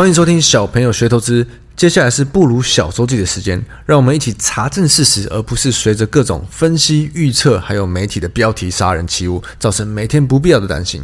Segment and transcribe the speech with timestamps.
[0.00, 1.46] 欢迎收听小朋友学投资。
[1.76, 11.02] 接下来是不鲁小周记的时间，让我们一起查证事实，而不是随着各种分析预测，还有媒体的标题杀人起舞，造成每天不必要的担心。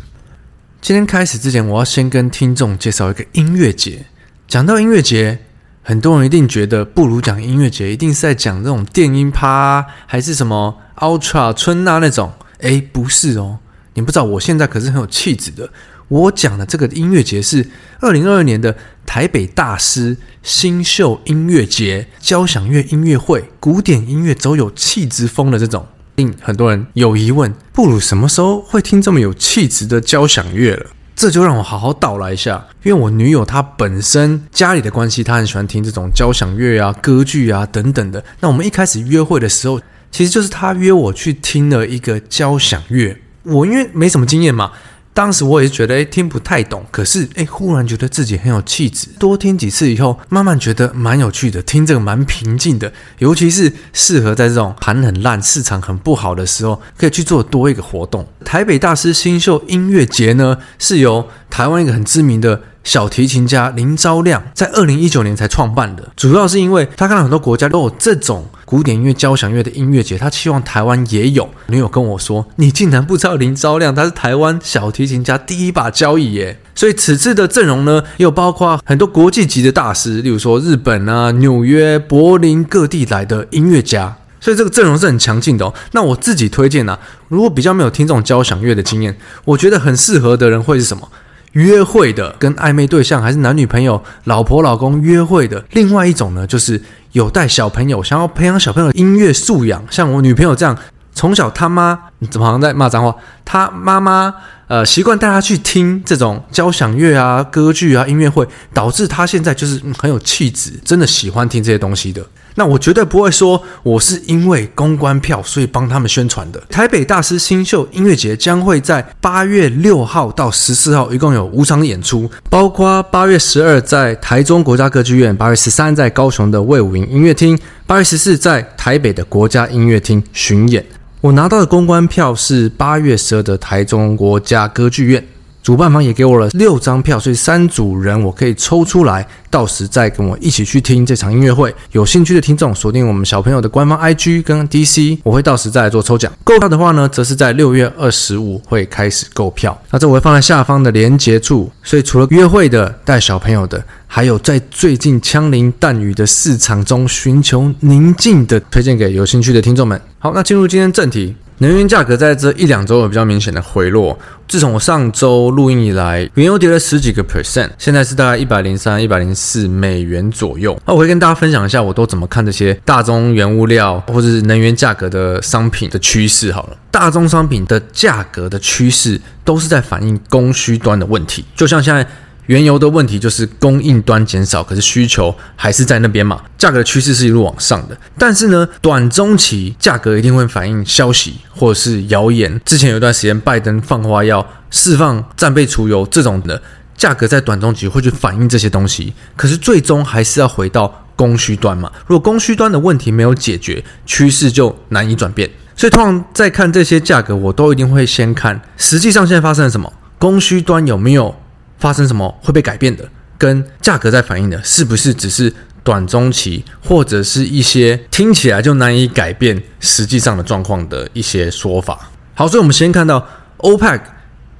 [0.80, 4.06] 今天开始之前，我要先跟听众介绍一个音乐节。
[4.48, 5.40] 讲到音乐节，
[5.82, 12.32] 很多人一定觉得不鲁讲音乐节一定是在讲这种电音趴，还是什么 Ultra 春娜那种？
[12.60, 13.58] 诶，不是哦，
[13.92, 15.68] 你不知道，我现在可是很有气质的。
[16.08, 17.68] 我讲的这个音乐节是
[18.00, 25.84] 二零二二年的台北大师新秀音乐节，交响乐音乐会，古典音乐走有气质风的这种。
[26.14, 30.86] 令很多人有疑问：布鲁什么时候会听这么有气质的交响乐了？
[31.16, 32.64] 这就让我好好道来一下。
[32.84, 38.24] 因为我女友她本身家里的关系，她很喜欢听这种交响乐啊、歌剧啊等等的。
[38.40, 39.80] 那我们一开始约会的时候，
[40.12, 43.18] 其实就是她约我去听了一个交响乐。
[43.42, 44.70] 我因为没什么经验嘛。
[45.16, 49.08] 当时我也是觉得，哎，听不太懂，可是，哎，忽然觉得自己很有气质。
[49.18, 58.28] 多听几次以后，慢慢觉得蛮有趣的，听这个蛮平静的，尤其是适合在这种盘很烂、市场很不好的时候，可以去做多一个活动。
[58.44, 62.60] 台北大师新秀音乐节呢，是由台湾一个很知名的。
[62.86, 71.50] 小提琴家林昭亮在二零一九年才创办的，主要是因为他看到很多国家都有这种古典音乐、交响乐的音乐节，他期望台湾也有。
[71.66, 85.74] 女友跟我说：“你竟然不知道林昭亮，他是台湾小提琴家第一把交椅耶！”所以此次的阵容呢，又包括很多国际级的大师，例如说日本啊、纽约、柏林各地来的音乐家，所以这个阵容是很强劲的哦。
[85.90, 91.08] 那我自己推荐啊，如果比较没有听这种交响乐的经验，我觉得很适合的人会是什么？
[91.56, 95.64] 约会的，跟暧昧对象还是男女朋友、老婆老公约会的。
[95.70, 96.80] 另外一种呢，就是
[97.12, 100.76] 有带小朋友，想要培养小朋友音乐素养，像我女朋友这样，
[101.14, 101.98] 从小他妈，
[102.30, 103.16] 怎么好像在骂脏话？
[103.46, 104.34] 他妈妈
[104.68, 112.22] 呃习惯带他去听这种交响乐啊、歌剧啊、音乐会，导致他现在就是很有气质，真的喜欢听这些东西的。
[112.56, 116.60] 那我绝对不会说我是因为公关票所以帮他们宣传的。
[116.68, 130.84] 台北大师新秀音乐节将会在八月六号到十四号，一共有五场演出，包括八月十二在台中国家歌剧院，八月十三在高雄的魏武营音乐厅，八月十四在台北的国家音乐厅巡演。
[131.20, 135.22] 我拿到的公关票是八月十二的台中国家歌剧院。
[135.66, 141.74] 主办方也给我了六张票，所以三组人我可以抽出来，到时再跟我一起去听这场音乐会。
[141.90, 146.32] 有兴趣的听众锁定我们小朋友的官方 IG 跟 DC，我会到时再来做抽奖。
[146.44, 149.76] 购票的话呢，则是在六月二十五会开始购票。
[149.90, 151.68] 那这我会放在下方的连结处。
[151.82, 160.00] 所以除了约会的、带小朋友的，还有在最近枪林弹雨的市场中寻求宁静的，推荐给有兴趣的听众们。
[160.20, 161.34] 好，那进入今天正题。
[161.58, 164.18] 能源价格在这一两周有比较明显的回落。
[164.46, 170.78] 自从我上周录音以来，原油跌了十几个 percent，现在是大概一百零三、一百零四美元左右。
[170.86, 176.52] 那我会跟大家分享一下，我都怎么看这些大宗原物料或者是能源价格的商品的趋势。
[176.52, 182.06] 好了，大宗商品的价格的趋势都是在反映供需端的问题，就像现在。
[182.46, 187.96] 原油的问题就是供应端减少，可是需求还是在那边嘛，价格的趋势是一路往上的。
[188.16, 192.60] 但是呢，短中期价格一定会反映消息或者是谣言。
[192.64, 196.62] 之前有一段时间，拜登放话要释放战备储油这种的，
[196.96, 199.12] 价格在短中期会去反映这些东西。
[199.34, 201.90] 可是最终还是要回到供需端嘛。
[202.06, 205.50] 如果供需端的问题没有解决，趋势就难以转变。
[205.74, 211.34] 所以通常在看这些价格，我都一定会先看实际上现在发生了什么，供需端有没有。
[211.78, 222.10] 发生什么会被改变的，跟价格在反映的，是不是只是短中期，或者是一些听起来就难以改变实际上的状况的一些说法？
[222.34, 223.26] 好，所以我们先看到
[223.58, 224.00] OPEC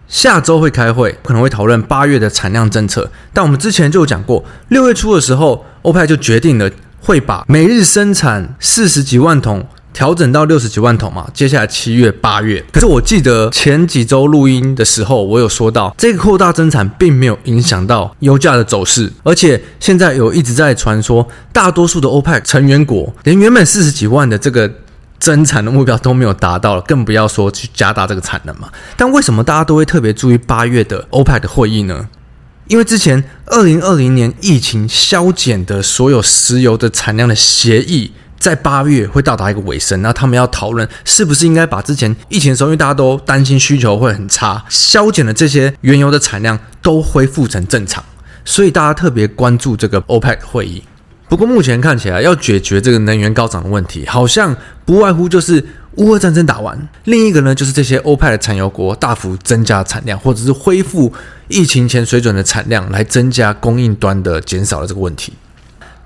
[0.08, 3.10] 下周会开会，可能会讨论八月的产量政策。
[3.32, 9.66] 但我们之前就有讲过，六月初的时候，OPEC 就决定了会把每日生产四十几万桶。
[9.96, 12.62] 调整到六十几万桶嘛，接下来七月、八月。
[12.70, 24.70] 可是我记得前几周录音的时候，我有说到这个扩大增产并没有影响到油价的走势，而且现在有一直在传说，大多数的 OPEC 成员国连原本四十几万的这个
[25.18, 28.68] 增产的目标都没有达到，更不要说去加大这个产能嘛。
[28.98, 32.06] 但为什么大家都会特别注意八月的 OPEC 的会议呢？
[32.66, 38.12] 因为之前二零二零年疫情削减的所有石油的产量的协议。
[38.38, 48.04] 在八月会到达一个尾声，那他们要讨论是不是应该把之前疫情的时候，因为大家都担心需求会很差，削减的这些原油的产量都恢复成正常，
[48.44, 50.82] 所以大家特别关注这个 OPEC 会议。
[51.28, 54.54] 不过目前看起来，要解决这个能源高涨的问题，好像
[54.84, 55.64] 不外乎就是
[55.96, 61.12] 乌俄战争打完，另一个呢就是这些欧派的产油国大幅增加产量，或者是恢复
[61.48, 65.32] 疫情前水准的产量，来增加供应端的减少的这个问题。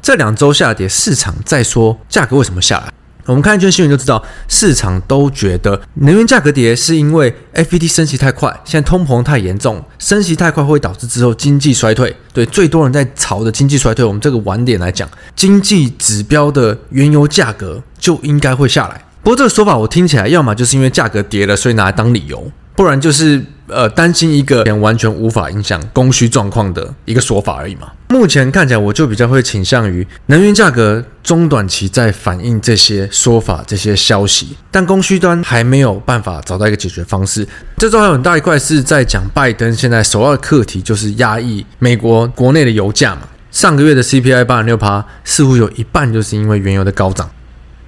[0.02, 2.92] 这两周下跌，市场在说价格为什么下来？
[3.26, 12.16] 我们看一圈新闻就知道，市场都觉得能源价格跌是因为 FED 升息太快，现在通膨太严重，升息太快会导致之后经济衰退。
[12.32, 19.04] 对，最多人在炒的经济衰退，我们这个晚点来讲，经济指标的原油价格就应该会下来。
[19.22, 22.50] 不过这个说法我听起来，要么就是因为价格跌了，所以拿来当理由。
[22.74, 27.90] 不然就是呃担心一个完全无法影响供需状况的一个说法而已嘛。
[28.08, 37.46] 目前看起来，我就比较会倾向于能源价格中短期在反映这些说法、这些消息，但供需端还没有办法找到一个解决方式。
[37.76, 43.22] 这周还有很大一块是在讲拜登现在首要的课题就是压抑美国国内的油价嘛。
[43.52, 47.28] 上个月的 CPI 八点六趴，似乎有一半就是因为原油的高涨。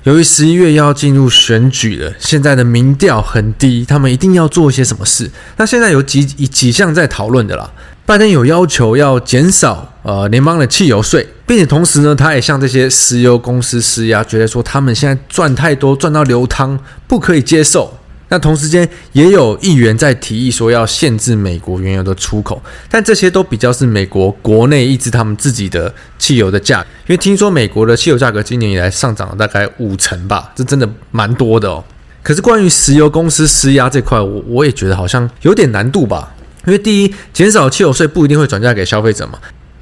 [0.04, 5.30] 由于十一月要进入选举了，现在的民调很低，他们一定要做一些什么事。
[5.56, 7.70] 那现在有几几项在讨论的啦。
[8.04, 16.76] 拜登有要求要减少呃联邦的汽油税，并且同时呢，他也向这些石油公司施压，觉得说他们现在赚太多，赚到流汤，
[17.06, 17.96] 不可以接受。
[18.32, 31.84] 那同时间也有议员在提议说要限制美国原油的出口，但这些都比较是美国国内抑制他们自己的汽油的价，因为听说美国的汽油价格今年以来上涨了大概五成吧，这真的蛮多的哦。
[32.22, 36.34] 可是关于石油公司施压这块，我我也觉得好像有点难度吧，
[36.64, 39.34] 因为第一，减少汽油税不一定会转嫁给消费者嘛；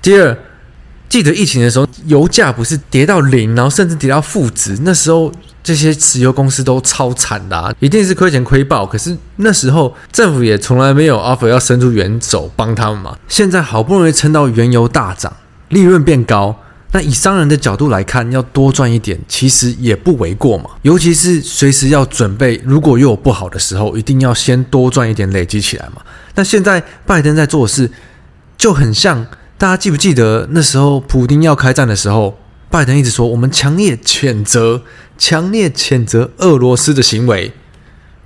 [0.02, 0.37] 第二，
[1.11, 5.31] 记得疫情的时候，油价不是跌到零，然后甚至跌到负值，那时候。
[5.62, 8.87] 这些石油公司都超惨的啊，一定是亏钱亏爆。
[8.87, 13.15] 可是那时候政府也从来没有 offer 要伸出援手帮他们嘛。
[13.29, 15.31] 现在好不容易撑到原油大涨，
[15.69, 16.57] 利润变高，
[16.93, 20.71] 那以商人的角度来看，要多赚一点其实也不为过嘛。
[20.81, 26.01] 尤其是随时要准备，如果又有不好的时候，一定要先多赚一点累积起来嘛。
[26.37, 27.91] 那现在拜登在做的事
[28.57, 29.27] 就很像，
[29.61, 32.35] 大家记不记得那时候普丁要开战的时候？
[32.71, 34.81] 拜登一直说，我们强烈谴责、
[35.19, 37.53] 强烈谴责俄罗斯的行为，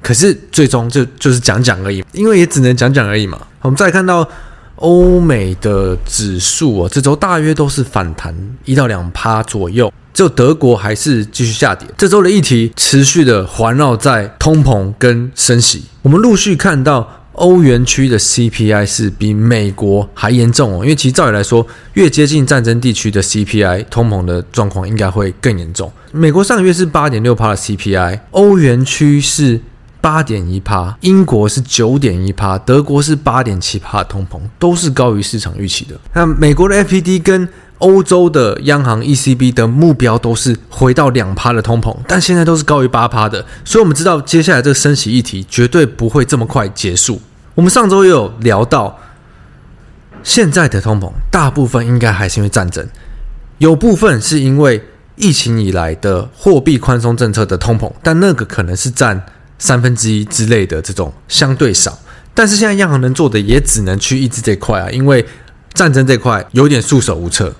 [0.00, 3.36] 可是最终就就是讲讲而已，因为也只能讲讲而已嘛。
[3.62, 4.28] 我们再看到
[4.76, 8.32] 欧美的指数啊，这周大约都是反弹
[8.64, 11.88] 一到两趴左右，只有德国还是继续下跌。
[11.98, 17.23] 这周的议题持续的环绕在通膨跟升息，我们陆续看到。
[17.34, 25.90] 欧元区的 CPI 是比美国还严重哦，因为其实照理来说，越接近战争地区的 CPI，通膨的状况应该会更严重。
[26.12, 29.60] 美国上个月是八点六趴的 CPI，欧元区是
[30.00, 35.98] 八点一趴，英国是九点一趴，德国是八点七趴的通膨，都是高于市场预期的。
[36.12, 37.48] 那美国的 FED 跟
[37.84, 47.20] 欧洲的央行 ECB 的目标都是回到两趴的通膨，但现在都是高于八趴的，所以我们知道接下来这个升息议题绝对不会这么快结束。
[47.54, 48.98] 我们上周也有聊到，
[50.22, 52.88] 现在的通膨大部分应该还是因为战争，
[53.58, 54.82] 有部分是因为
[55.16, 59.26] 疫情以来的货币宽松政策的通膨，但那个可能是占
[59.58, 61.98] 三分之一之类的这种相对少。
[62.32, 65.26] 但是现在央行能做的也只能去抑制这块啊，因为
[65.74, 67.54] 战争这块有点束手无策。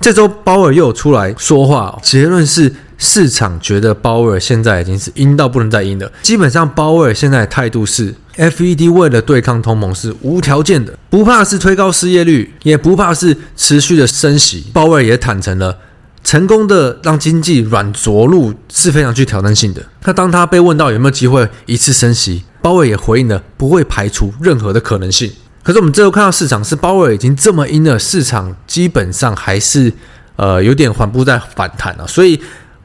[0.00, 6.10] 这周鲍尔又有出来说话，结论是市场觉得鲍尔现在已经是鹰到不能再鹰了。
[6.22, 14.66] 基本上，鲍尔现在态度是，FED 为了对抗通膨是无条件的，不怕是推高失业率，也不怕是持续的升息。
[14.72, 15.78] 鲍尔也坦诚了，
[16.22, 19.82] 成功的让经济软着陆是非常具挑战性的。
[20.04, 25.32] 那当他被问到有没有机会一次升息，鲍尔也回应了，不会排除任何的可能性。
[25.66, 29.92] 可是我们最后看到市场是鲍威尔已经这么阴了，市场基本上还是
[30.36, 32.06] 呃有点缓步在反弹了。
[32.06, 32.40] 所以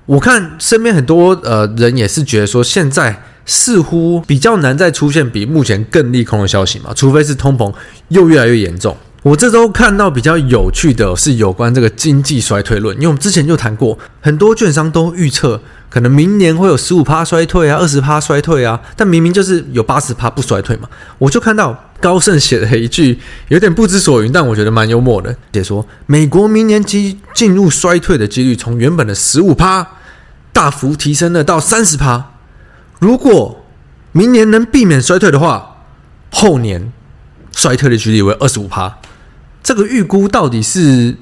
[0.08, 7.72] 我看身边很多呃人也是觉得说，现在似乎比较难再出现比目前更利空的消息嘛，除非是通膨
[8.08, 8.98] 又越来越严重。
[9.22, 20.90] 我这周看到比较有趣的是有关这个经济衰退论，因为我们之前就谈过，很多券商都预测可能明年会有十五趴衰退啊，二十趴衰退啊，但明明就是有八十趴不衰退嘛。
[21.20, 29.88] 我就看到高盛写了一句有点不知所云，但我觉得蛮幽默的，解说美国明年即进入衰退的几率从原本的十五趴
[30.52, 32.32] 大幅提升了到三十趴，
[33.00, 33.64] 如果
[34.12, 35.86] 明年能避免衰退的话，
[36.32, 36.92] 后年
[37.56, 38.98] 衰退的几率为二十五趴。
[39.64, 41.16] 这个预估到底是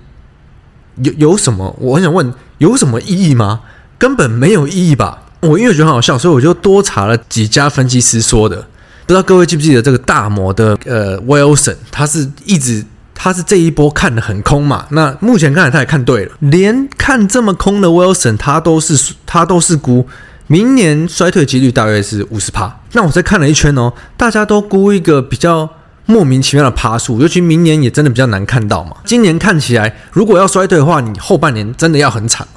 [1.04, 1.76] 有有什么？
[1.80, 3.62] 我很想问，有什么意义吗？
[3.98, 5.24] 根本没有意义吧。
[5.42, 8.68] 我因为觉得很好笑，所以我就多查了几家分析师说的。
[9.10, 12.86] 不知道各位记不记得这个大摩的呃 Wilson，他是一直
[13.16, 14.86] 他是这一波看得很空嘛？
[14.92, 20.08] 那目前看来他也看对了，连看这么空的 Wilson 他都是他都是估
[20.46, 22.82] 明年衰退几率大约是五十趴。
[22.92, 25.68] 那我再看了一圈哦，大家都估一个比较
[26.06, 28.98] 莫名其妙的趴数，尤其明年也真的比较难看到嘛。
[29.06, 32.48] 今年看起来如果要衰退的话，你后半年真的要很惨。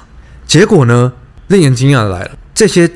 [0.45, 1.13] 结果呢，
[1.47, 2.91] 令人惊讶的来了，这些。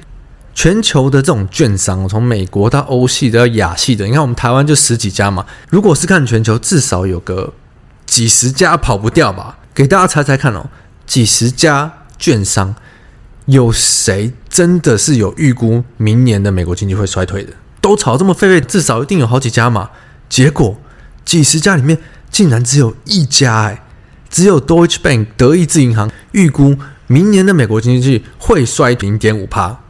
[0.57, 5.45] 全球的这种券商，从美国到欧系的到亚系的，你看我们台湾就十几家嘛。
[5.69, 7.53] 如果是看全球，至少有个
[8.07, 9.59] 几十家跑不掉吧？
[9.75, 10.67] 给大家猜猜看哦，
[11.05, 12.73] 几十家券商，
[13.45, 17.53] 有谁真的是有预估明年的美国经济会衰退的？
[17.79, 19.91] 都炒这么沸沸，至少一定有好几家嘛。
[20.27, 20.75] 结果
[21.23, 21.99] 几十家里面
[22.31, 23.83] 竟然只有一家，哎，
[24.27, 29.81] 只有 Deutsche Bank 德意志银行预估明年的美国经济会衰零点五趴。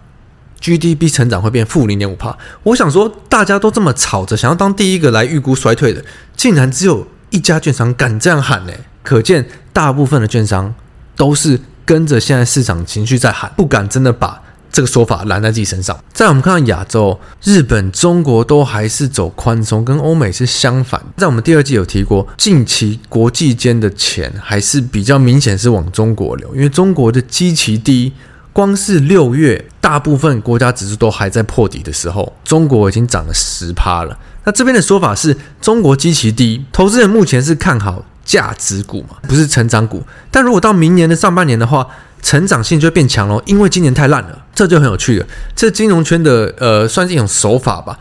[0.59, 6.03] GDP 成长会变负零点五帕，我想说，大家都这么吵着想要当第一个来预估衰退的，
[6.35, 8.73] 竟然只有一家券商敢这样喊呢？
[9.03, 10.73] 可见大部分的券商
[11.15, 15.97] 都是跟着现在市场情绪在喊，不敢真的把这个说法揽在自己身上。
[16.11, 21.01] 在我们看到亚洲，日本、中国都还是走宽松，跟欧美是相反。
[21.15, 28.11] 在我们第二季有提过，近期国际间的钱还是比较明显是往中国流，因为中国的基期低。
[28.57, 34.17] 光是六月，大部分国家指数都还在破底的时候，中国已经涨了十趴了。
[34.45, 40.01] 那这边的说法是中国基期低，投资人目前是看好价值股嘛，不是成长股。
[40.31, 41.87] 但如果到明年的上半年的话，
[42.23, 45.27] 成长性就会变强喽，因为今年太烂了，这就很有趣了。
[45.55, 47.99] 这金融圈的呃，算是一种手法吧。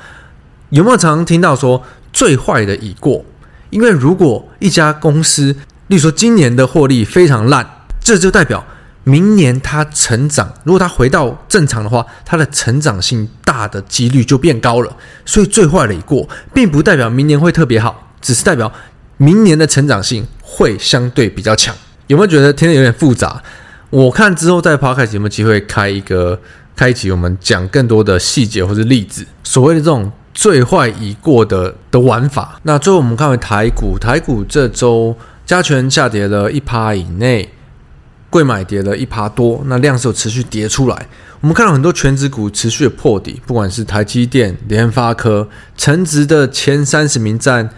[0.71, 1.83] 有没有常常听到说
[2.15, 3.23] 最坏的已过？
[3.69, 5.55] 因为如果一家公司，
[5.89, 8.65] 例如说今年的获利非常烂，这就代表。
[9.09, 14.97] 明年它成长，如果它回到正常的话，它的成长性大的几率就变高了。
[15.25, 18.73] 所以最坏的已过，并不代表明年会特别好，只是代表
[19.17, 21.73] 明年的成长性会相对比较强。
[22.09, 23.41] 有没有觉得听得有点复杂？
[23.91, 26.37] 我看之后在 Podcast 有没有机会开一个
[26.75, 32.59] 开一集，我们讲更多的细节或者例子，所谓的这种最坏已过的的玩法。
[32.65, 37.49] 那最后我们看回台股，台股这周加权下跌了一趴以内。
[38.29, 41.09] 柜买跌了一趴多，那量是有持续跌出来。
[41.41, 47.69] 我们看到很多全职股持续的破底，不管是台积电、联发科，成值的前三十名占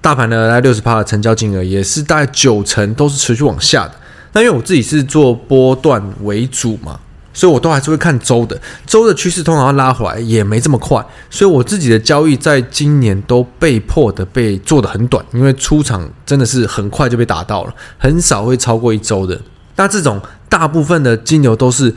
[0.00, 3.94] 大盘的大概六十趴的成交金额，也是大概九成都是持续往下的。
[4.32, 6.98] 那因为我自己是做波段为主嘛，
[7.32, 19.40] 所以我都还是会看周的，周的趋势通常要拉回来也没这么快，所以我自己的交易在今年都被迫的被做得很短，因为出场真的是很快就被打到了，很少会超过一周的。
[19.76, 21.94] 那这种大部分的金流都是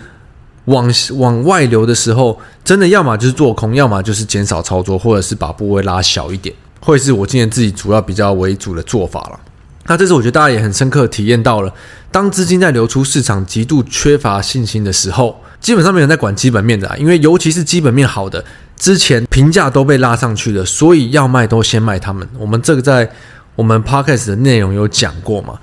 [0.65, 9.39] 往往外流的时候，真的要么就是做空，要么就是减少操作，或者是把部位拉小一点，会是我今年自己主要比较为主的做法了。
[9.85, 11.73] 那这次我觉得大家也很深刻体验到了，
[12.11, 18.43] 当资金在流出市场极度缺乏信心的时候，基本上没有人在管基本面的啊，因为尤其是基本面好的，
[18.75, 22.27] 之前评价都被拉上去了，所以要卖都先卖他们。
[22.37, 23.09] 我们这个在
[23.55, 25.57] 我们 podcast 的内容有讲过嘛。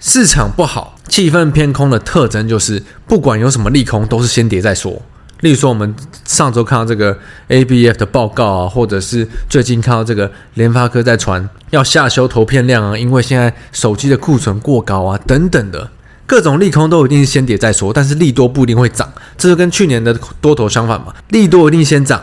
[0.00, 5.00] 市场不好，气氛偏空的特征就是，不管有什么利空，都是先跌再说。
[5.40, 7.16] 例如说，我们上周看到这个
[7.48, 15.90] ABF 的报告啊，或者是最近看到这个联发科在传要下修投片量啊，因为现在手机的库存过高啊，等等的
[16.26, 17.92] 各种利空都一定是先跌再说。
[17.92, 21.14] 但是利多不一定会涨，这就跟去年的多头相反嘛。
[21.28, 22.22] 利多一定先涨，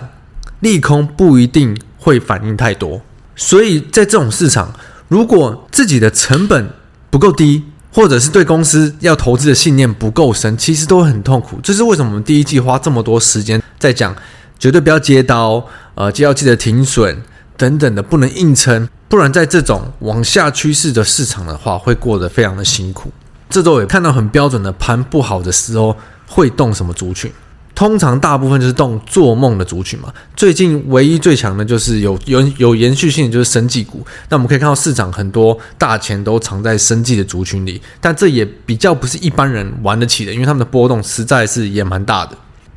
[0.59, 3.01] 利空不一定会反应太多。
[3.35, 4.73] 所以在这种市场，
[5.07, 6.69] 如果自己的成本
[7.09, 11.59] 不够低，或者是对公司要投资的信念不够深，其实都会很痛苦。
[11.63, 14.15] 这是为什么我们第一季花这么多时间在讲，
[14.59, 17.21] 绝对不要接刀，呃，就要记得停损
[17.55, 23.11] 等等的，不能硬撑，不然在这种往下趋势的市场的话，会过得非常的辛苦。
[23.49, 25.95] 这周也看到很标准的盘不好的时候
[26.27, 27.31] 会动什么族群。
[27.77, 30.11] 通常大部分就是动做梦的族群嘛。
[30.35, 34.03] 最近唯一最强的就是有有有延续性的就是生技股。
[34.29, 42.35] 那我们可以看到市场很多大钱都藏在生技的族群里，但这也比较不是一般人玩得起的，因为他们的波动实在是也蛮大的。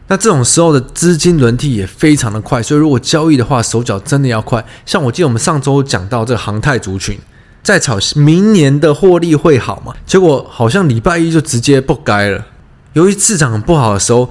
[0.09, 4.62] 那这种时候的资金轮替也非常的快，所以如果交易的话，手脚真的要快。
[4.85, 7.19] 像我记得我们上周讲到这个航太族群，
[7.62, 9.95] 在炒明年的获利会好嘛？
[10.04, 12.45] 结果好像礼拜一就直接不该了。
[12.92, 14.30] 由于市场不好的时候。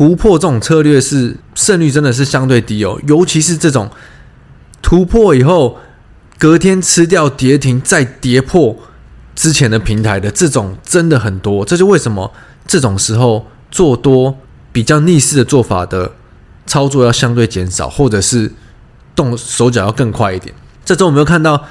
[0.00, 3.90] 突破这种策略是胜率真的是相对低哦，尤其是这种
[4.80, 5.76] 突破以后
[6.38, 8.74] 隔天吃掉跌停再跌破
[9.36, 12.32] 之前的平台的这种真的很多，这就为什么
[12.66, 14.38] 这种时候做多
[14.72, 16.12] 比较逆势的做法的
[16.64, 18.50] 操作要相对减少，或者是
[19.14, 20.54] 动手脚要更快一点。
[20.82, 21.62] 这周我们又看到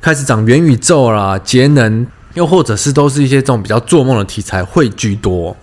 [0.00, 5.56] 开始涨元宇宙啦、节能，又或者是都是一些这种比较做梦的题材会居多。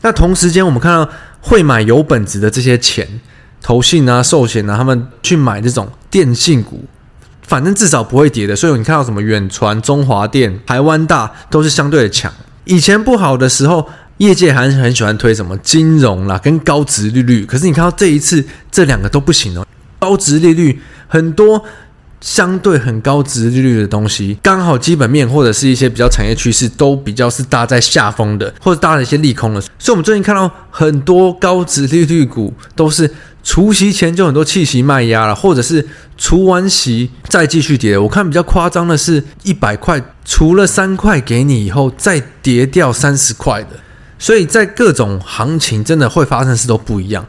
[0.00, 3.20] 那同时间，我们看到会买有本质的这些钱，
[3.60, 6.84] 投信啊、寿险啊，他们去买这种电信股，
[7.42, 8.54] 反正至少不会跌的。
[8.54, 12.32] 所以你看到什么远传、中华电、台湾大都是相对的强。
[12.64, 13.88] 以前不好的时候，
[14.18, 17.44] 业界还是很喜欢推什么金融啦，跟高值利率。
[17.44, 19.66] 可是你看到这一次，这两个都不行哦。
[19.98, 21.64] 高值利率很多。
[22.20, 33.08] 相对很高值利率的东西，刚好基本面或者是一些比较产业趋势都比较是搭在下风的，或者搭了一些利空的，所以我们最近看到很多高值利率股都是
[33.44, 37.96] 除夕前就很多弃息卖压了，或者是除完息再继续跌。
[37.96, 43.70] 我看比较夸张的是一百块除了三块给你以后再跌掉三十块的，
[44.18, 47.24] 所以在各种行情真的会发生的事都不一样。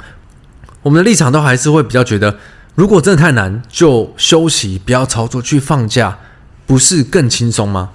[0.81, 2.35] 我们的立场都还是会比较觉得。
[2.79, 6.17] 如果真的太难，就休息，不要操作，去放假，
[6.65, 7.89] 不是更轻松吗？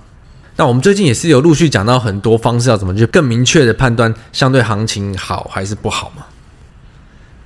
[0.57, 6.25] 那我们最近也是有陆续讲到很多方式，要怎么去更明确的判断相对行情好还是不好嘛？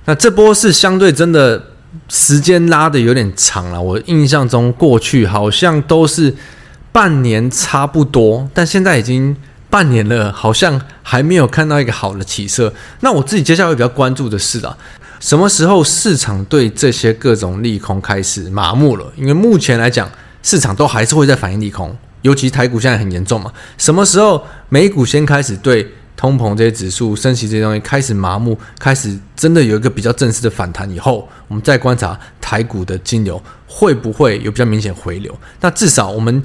[0.03, 1.67] 那这波是相对真的
[2.09, 6.35] 时间拉得有点长了，我印象中过去好像都是
[6.91, 9.33] 半年差不多，但现在已经
[9.69, 12.73] 半年了，好像还没有看到一个好的起色。
[12.99, 14.77] 那我自己接下来会比较关注的是啊。
[15.19, 19.11] 什么时候市场对这些各种利空开始麻木了？
[19.17, 20.09] 因为目前来讲，
[20.41, 23.51] 市场都还是会在反映利空，尤其台股现在很严重嘛。
[23.77, 25.85] 什么时候美股先开始对
[26.15, 35.37] 通膨这些指数、升息这些东西开始麻木，开始真的有一个比较正式的反弹以后，我们再观察台股的金流会不会有比较明显回流？
[35.59, 36.41] 那至少我们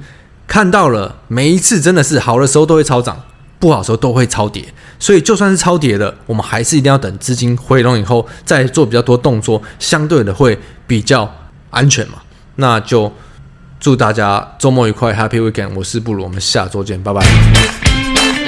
[0.49, 3.23] 看到了每一次真的是好的时候都会超涨。
[3.59, 4.65] 不好的时候都会超跌，
[4.99, 11.33] 所以就算是超跌的，我们还是一定要等资金回笼以后再做比较多动作，相对的会比较
[11.71, 12.15] 安全嘛。
[12.57, 13.11] 那就
[13.81, 15.71] 祝大家周末愉快，Happy Weekend！
[15.75, 18.44] 我是布鲁，我们下周见，拜拜。